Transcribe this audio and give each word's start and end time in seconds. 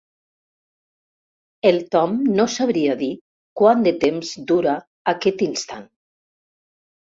El 1.71 1.77
Tom 1.97 2.15
no 2.41 2.47
sabria 2.55 2.97
dir 3.03 3.11
quant 3.63 3.87
de 3.91 3.95
temps 4.07 4.35
dura 4.55 4.77
aquest 5.17 5.49
instant. 5.53 5.89